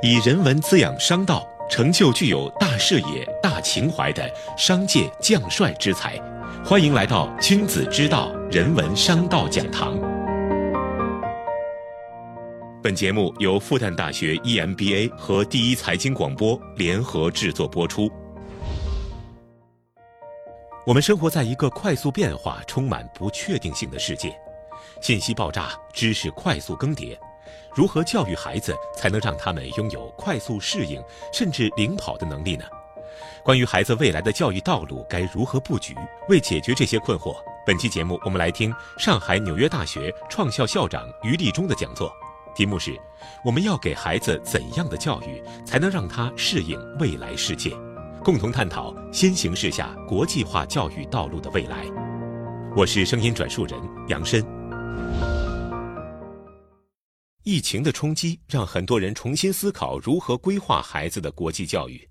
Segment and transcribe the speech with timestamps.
[0.00, 6.16] 以人文滋养商道，成就具有大视野、大情怀的商界将帅之才。
[6.64, 9.98] 欢迎来到君子之道人文商道讲堂。
[12.80, 18.08] 本节目由复旦大学 EMBA 和第一财经广播联合制作播出。
[20.86, 24.32] 我们生活在一个快速变化、充满不确定性的世界，
[25.02, 27.18] 信息爆炸，知识快速更迭。
[27.74, 31.02] 如何教育孩子才能让他们拥有快速适应
[31.32, 32.64] 甚至领跑的能力呢？
[33.44, 35.94] 关于孩子未来的教育道路该如何布局？
[36.28, 42.12] 为解决这些困惑，本期节目我们来听上海纽约大学创校校长于立中的讲座，
[42.54, 42.98] 题目是
[43.44, 47.70] “我们要给孩子怎样的教育才能让他适应未来世界”，
[48.22, 51.86] 共同探讨新形势下国际化教育道路的未来。
[52.76, 54.57] 我是声音转述人杨申。
[57.48, 62.06] 疫情的冲击让很多人重新思考如何规划孩子的国际教育。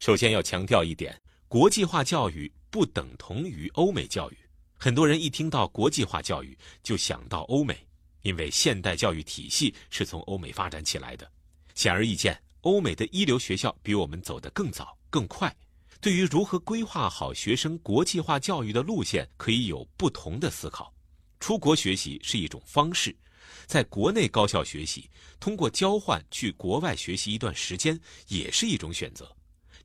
[0.00, 1.16] 首先要强调一点，
[1.46, 4.38] 国际化教育不等同于欧美教育。
[4.76, 7.86] 很多人一听到国际化教育就想到欧美，
[8.22, 11.30] 因为现代教育体系是从欧美发展起来的。
[11.76, 15.54] 显而易见，欧美的一流学校比我们走得更早、更快。
[16.00, 20.92] 对于如何规划好学生国际化教育的路线，可以有不同的思考。
[21.38, 23.16] 出国学习是一种方式。
[23.66, 25.08] 在国内高校学习，
[25.40, 27.98] 通过交换去国外学习一段时间，
[28.28, 29.34] 也是一种选择。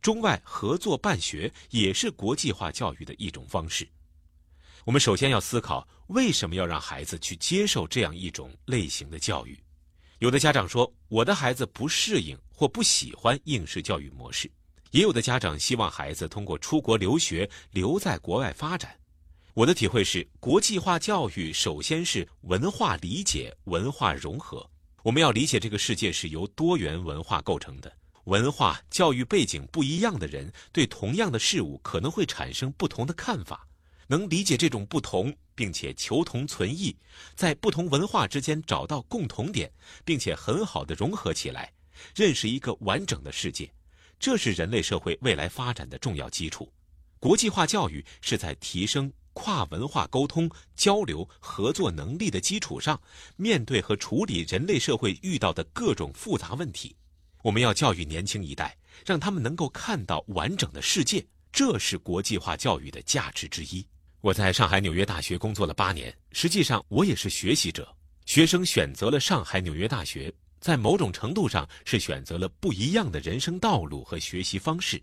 [0.02, 3.88] 中外合作办学也是国际化教育的一种方式。
[4.86, 9.58] 我们首先要思考，为什么要让孩子去接受这样一种类型的教育？
[10.20, 14.48] 有的家长说，我的孩子不适应或不喜欢应试教育模式；
[14.92, 18.98] 也有的家长希望孩子通过出国留学留在国外发展。
[19.58, 24.70] 我的体会是，国际化教育首先是文化理解、文化融合。
[25.02, 27.92] 我们要理解这个世界是由多元文化构成的，
[28.26, 33.68] 文化教育背景不一样的人对同样的事物可能会产生不同的看法。
[34.06, 36.96] 能理解这种不同，并且求同存异，
[37.34, 39.72] 在不同文化之间找到共同点，
[40.06, 41.74] 并且很好的融合起来，
[42.14, 43.68] 认识一个完整的世界，
[44.20, 46.72] 这是人类社会未来发展的重要基础。
[47.20, 49.12] 国际化教育是在提升。
[49.38, 53.00] 跨文化沟通、交流、合作能力的基础上，
[53.36, 56.96] 面对和处理人类社会遇到的各种复杂问题，
[57.44, 63.86] 我们要教育年轻一代，让他们能够看到完整的世界，这是国际化教育的价值之一。
[64.22, 67.96] 我在上海纽约大学工作了八年，实际上我也是学习者。
[68.26, 75.00] 学生选择了上海纽约大学，在某种程度上是选择了不一样的人生道路和学习方式，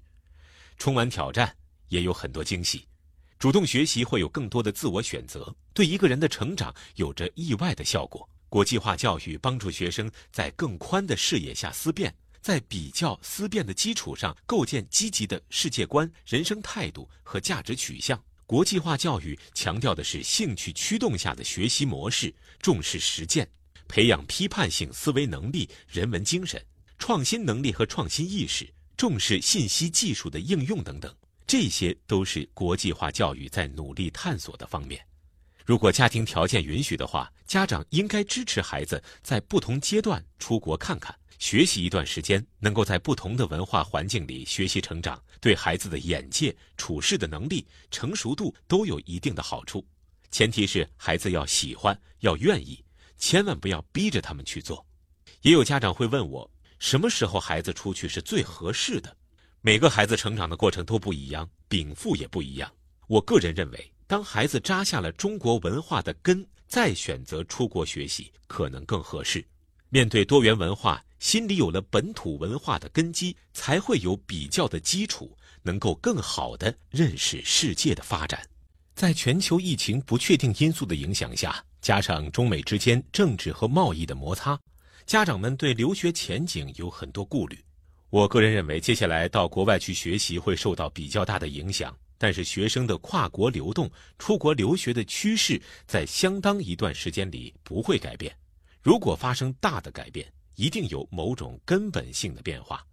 [0.76, 1.54] 充满挑战，
[1.88, 2.84] 也有很多惊喜。
[3.44, 8.26] 主动学习会有更多的自我选择，对一个人的成长有着意外的效果。
[8.48, 18.18] 国际化教育帮助学生在更宽的视野下思辨，在比较思辨的基础上构建积极的世界观、人生态度和价值取向。
[18.46, 23.46] 国际化教育强调的是兴趣驱动下的学习模式，重视实践，
[23.86, 26.58] 培养批判性思维能力、人文精神、
[26.96, 28.66] 创新能力和创新意识，
[28.96, 31.14] 重视信息技术的应用等等。
[31.56, 35.00] 这些都是国际化教育在努力探索的方面。
[35.64, 49.86] 如果家庭条件允许的话，家长应该支持孩子在不同阶段出国看看，学习一段时间，能够在不同的文化环境里学习成长，对孩子的眼界、处事的能力、成熟度都有一定的好处。
[50.32, 52.84] 前提是孩子要喜欢、要愿意，
[53.16, 54.84] 千万不要逼着他们去做。
[55.42, 56.50] 也有家长会问我，
[56.80, 59.16] 什么时候孩子出去是最合适的？
[59.66, 62.70] 每个孩子成长的过程都不一样，禀赋也不一样。
[63.06, 69.42] 我个人认为，当孩子扎下了中国文化的根，再选择出国学习可能更合适。
[69.88, 78.46] 面对多元文化，心里有了本土文化的根基，才会有比较的基础，能够更好的认识世界的发展。
[78.94, 84.60] 在全球疫情不确定因素的影响下，加上中美之间政治和贸易的摩擦，
[85.06, 87.58] 家长们对留学前景有很多顾虑。
[88.14, 93.90] 我个人认为，接下来到国外去学习会受到比较大的影响，但是学生的跨国流动、
[94.20, 98.32] 出国留学的趋势在相当一段时间里不会改变。
[98.80, 102.86] 如果发生大的改变，一定有某种根本性的变化，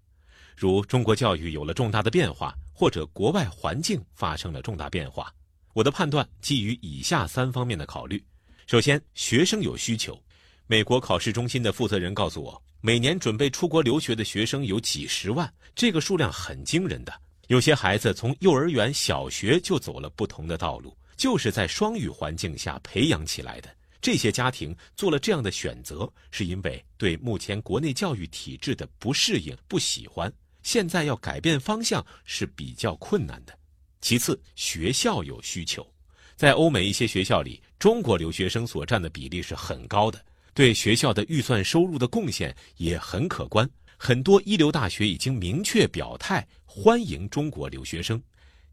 [0.58, 5.32] 如中国教育有了重大的变化，或者国外环境发生了重大变化。
[5.74, 8.20] 我的判断基于以下三方面的考虑：
[8.66, 10.20] 首先，学生有需求。
[10.66, 12.60] 美国考试中心的负责人告诉我。
[12.84, 17.14] 每年准备出国留学的学生有几十万，这个数量很惊人的。
[17.48, 23.70] 有些孩子从幼儿园、小学就走了不同的道路，就是在双语环境下培养起来的。
[24.02, 33.56] 这些家庭做了这样的选择，是因为对目前国内教育体制的不适应、不喜欢，现在要改变方向是比较困难的。
[34.00, 35.88] 其次，学校有需求，
[36.36, 40.20] 在欧美一些学校里，中国留学生所占的比例是很高的，
[40.54, 43.70] 对学校的预算收入的贡献也很可观。
[43.98, 48.22] 很多一流大学已经明确表态欢迎中国留学生。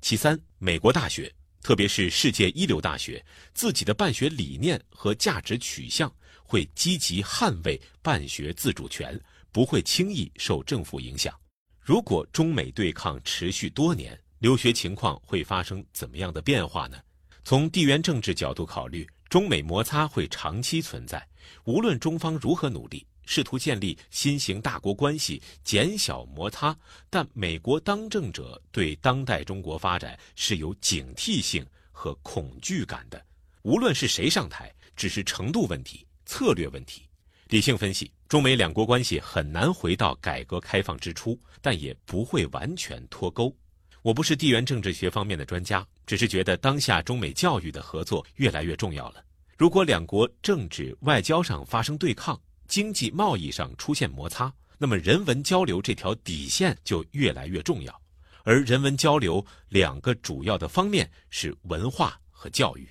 [0.01, 1.33] 其三，美国大学。
[1.61, 3.23] 特别是世界一流大学，
[3.53, 6.11] 自己的办学理念和价值取向
[6.43, 9.21] 会积极捍卫办学自主权，
[9.51, 11.35] 不会轻易受政府影响。
[11.81, 16.97] 如果中美对抗持续多年，留学情况会发生怎么样的变化呢？
[17.45, 21.27] 从地缘政治角度考虑，中美摩擦会长期存在。
[21.65, 23.07] 无论中方如何努力。
[23.31, 26.75] 试图建立新型大国关系，减小摩擦，
[27.11, 31.63] 但美国当政者对当代中国发展是有警惕性
[31.93, 33.23] 和恐惧感的。
[33.65, 37.03] 无论是谁上台，只是程度问题、策略问题。
[37.49, 43.55] 理性分析，中美两国关系很难回到改革开放之初，但也不会完全脱钩。
[44.01, 49.23] 我不是地缘政治学方面的专家，只是觉得当下中美教育的合作越来越重要了。
[49.59, 58.01] 如果两国政治、外交上发生对抗，经济贸易上出现摩擦，那么人文交流这条底线就越来越重要。
[58.45, 62.89] 而人文交流两个主要的方面是文化和教育。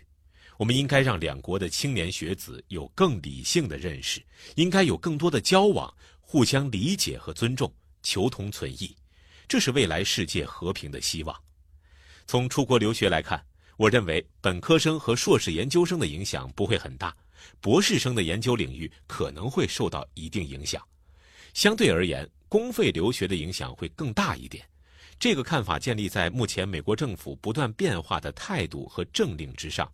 [0.57, 4.21] 我们应该让两国的青年学子有更理性的认识，
[4.55, 7.73] 应该有更多的交往，互相理解和尊重，
[8.03, 8.93] 求同存异。
[9.47, 11.33] 这是未来世界和平的希望。
[12.25, 13.41] 从出国留学来看，
[13.77, 17.15] 我认为本科生和硕士研究生的影响不会很大。
[17.61, 20.83] 博士生的研究领域可能会受到一定影响，
[21.53, 24.67] 相对而言，公费留学的影响会更大一点。
[25.19, 29.89] 这个看法建立在目前美国政府不断变化的态度和政令之上。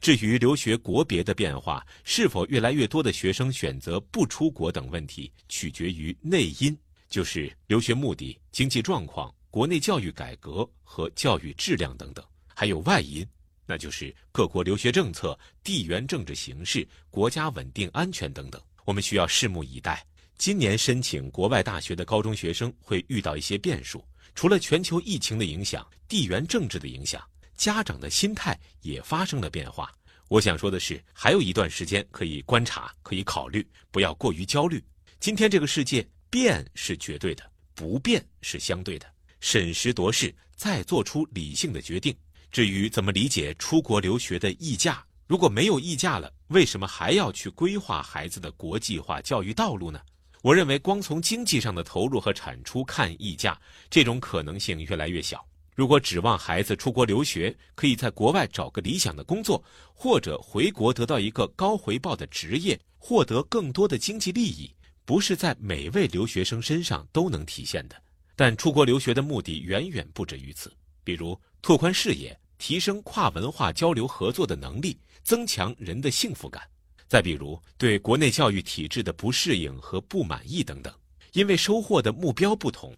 [0.00, 6.76] 至于留学国别的变化，是否越来越多的学生选择不出国等问题，取决于内因，
[7.08, 12.24] 就是留学目的、经济状况、国内教育改革和教育质量等等，
[12.56, 13.24] 还有外因。
[13.66, 20.02] 那就是各国留学政策、地缘政治形势、国家稳定安全等等，我们需要拭目以待。
[20.38, 24.02] 今年申请国外大学的高中学生会遇到一些变数，
[24.34, 27.22] 除了全球疫情的影响、地缘政治的影响，
[27.56, 29.92] 家长的心态也发生了变化。
[30.28, 34.82] 我想说的是，还有一段时间可以观察，可以考虑，不要过于焦虑。
[35.20, 37.42] 今天这个世界变是绝对的，
[37.74, 39.06] 不变是相对的。
[39.40, 42.16] 审时度势，再做出理性的决定。
[42.56, 50.00] 至于怎么理解出国留学的溢价，如果没有溢价了，为什么还要去规划孩子的国际化教育道路呢？
[50.40, 53.60] 我认为，光从经济上的投入和产出看溢价，
[53.90, 55.46] 这种可能性越来越小。
[55.74, 59.62] 如果指望孩子出国留学，可以在国外找个理想的工作，
[59.92, 64.74] 或者回国得到一个高回报的职业，获得更多的经济利益，
[65.04, 68.02] 不是在每位留学生身上都能体现的。
[68.34, 70.72] 但出国留学的目的远远不止于此，
[71.04, 72.34] 比如拓宽视野。
[72.58, 76.62] 提升跨文化交流合作的能力，增强人的幸福感。
[77.08, 80.92] 再比如，对国内教育体制的不适应和不满意等等。
[81.32, 82.94] 因为收获的目标不同，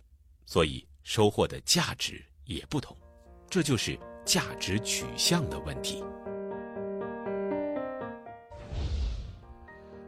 [0.46, 2.96] 所以收获的价值也不同。
[3.50, 6.04] 这就是价值取向的问题。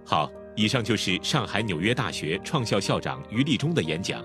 [0.04, 4.24] 好，以上就是上海纽约大学创校校长于立中的演讲。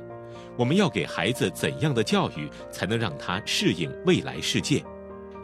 [0.58, 4.86] 我们要给孩子怎样的教育，才能让他适应未来世界？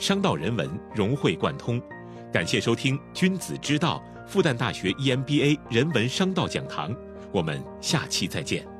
[0.02, 1.80] 商道人文融会贯通，
[2.34, 6.92] 感谢收听《君子之道》复旦大学 EMBA 人文商道讲堂，
[7.32, 8.71] 我们下期再见。